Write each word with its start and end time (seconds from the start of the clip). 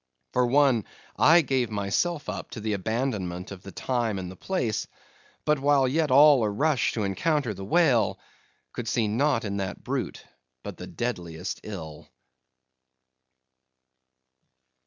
For 0.33 0.47
one, 0.47 0.85
I 1.15 1.41
gave 1.41 1.69
myself 1.69 2.27
up 2.27 2.49
to 2.57 2.59
the 2.59 2.73
abandonment 2.73 3.51
of 3.51 3.61
the 3.61 3.71
time 3.71 4.17
and 4.17 4.31
the 4.31 4.35
place; 4.35 4.87
but 5.45 5.59
while 5.59 5.87
yet 5.87 6.09
all 6.09 6.43
a 6.43 6.49
rush 6.49 6.91
to 6.93 7.03
encounter 7.03 7.53
the 7.53 7.63
whale, 7.63 8.19
could 8.73 8.87
see 8.87 9.07
naught 9.07 9.45
in 9.45 9.57
that 9.57 9.83
brute 9.83 10.23
but 10.63 10.77
the 10.77 10.87
deadliest 10.87 11.59
ill. 11.61 12.07